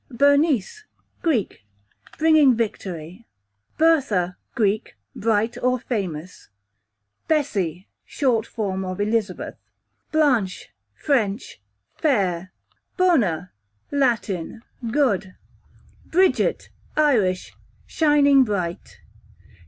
Bernice, 0.09 0.83
Greek, 1.21 1.63
bringing 2.17 2.55
victory. 2.55 3.27
Bertha, 3.77 4.35
Greek, 4.55 4.95
bright 5.15 5.59
or 5.61 5.79
famous. 5.79 6.49
Bessie, 7.27 7.87
short 8.03 8.47
form 8.47 8.83
of 8.83 8.99
Elizabeth, 8.99 9.57
q.v. 10.11 10.11
Blanche, 10.17 10.69
French, 10.95 11.61
fair. 11.97 12.51
Bona, 12.97 13.51
Latin, 13.91 14.63
good. 14.89 15.35
Bridget, 16.07 16.69
Irish, 16.97 17.53
shining 17.85 18.43
bright. 18.43 19.01